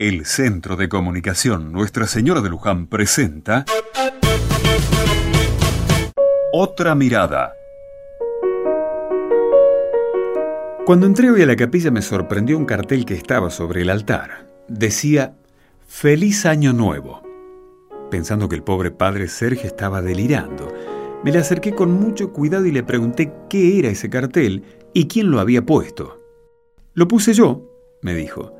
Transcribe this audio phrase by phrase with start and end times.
[0.00, 3.66] El Centro de Comunicación Nuestra Señora de Luján presenta
[6.54, 7.52] Otra Mirada.
[10.86, 14.46] Cuando entré hoy a la capilla me sorprendió un cartel que estaba sobre el altar.
[14.68, 15.36] Decía
[15.86, 17.20] Feliz Año Nuevo.
[18.10, 20.72] Pensando que el pobre padre Sergio estaba delirando,
[21.22, 24.64] me le acerqué con mucho cuidado y le pregunté qué era ese cartel
[24.94, 26.16] y quién lo había puesto.
[26.94, 27.70] Lo puse yo,
[28.00, 28.59] me dijo.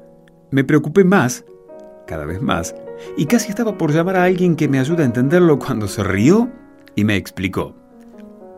[0.51, 1.45] Me preocupé más,
[2.07, 2.75] cada vez más,
[3.16, 6.51] y casi estaba por llamar a alguien que me ayude a entenderlo cuando se rió
[6.97, 7.75] y me explicó.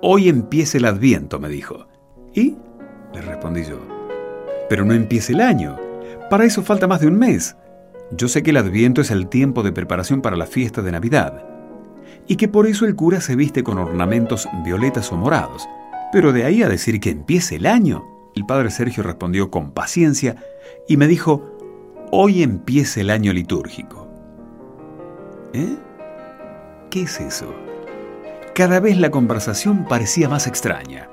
[0.00, 1.86] Hoy empieza el adviento, me dijo.
[2.34, 2.56] ¿Y?
[3.12, 3.78] Le respondí yo.
[4.70, 5.76] Pero no empieza el año.
[6.30, 7.56] Para eso falta más de un mes.
[8.16, 11.44] Yo sé que el adviento es el tiempo de preparación para la fiesta de Navidad.
[12.26, 15.68] Y que por eso el cura se viste con ornamentos violetas o morados.
[16.10, 18.02] Pero de ahí a decir que empiece el año,
[18.34, 20.36] el padre Sergio respondió con paciencia
[20.88, 21.51] y me dijo,
[22.14, 24.06] Hoy empieza el año litúrgico.
[25.54, 25.78] ¿Eh?
[26.90, 27.46] ¿Qué es eso?
[28.54, 31.08] Cada vez la conversación parecía más extraña.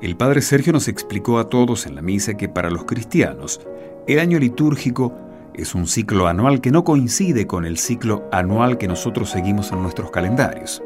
[0.00, 3.60] El padre Sergio nos explicó a todos en la misa que para los cristianos
[4.06, 5.14] el año litúrgico
[5.52, 9.82] es un ciclo anual que no coincide con el ciclo anual que nosotros seguimos en
[9.82, 10.82] nuestros calendarios.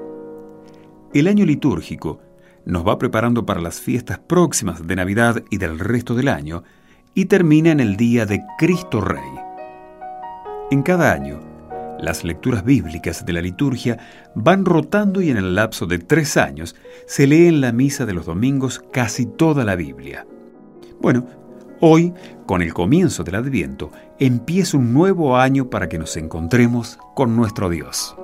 [1.12, 2.18] El año litúrgico
[2.66, 6.62] nos va preparando para las fiestas próximas de Navidad y del resto del año
[7.14, 9.22] y termina en el día de Cristo Rey.
[10.70, 11.40] En cada año,
[12.00, 13.98] las lecturas bíblicas de la liturgia
[14.34, 16.74] van rotando y en el lapso de tres años
[17.06, 20.26] se lee en la misa de los domingos casi toda la Biblia.
[21.00, 21.26] Bueno,
[21.80, 22.12] hoy,
[22.46, 27.68] con el comienzo del Adviento, empieza un nuevo año para que nos encontremos con nuestro
[27.68, 28.16] Dios.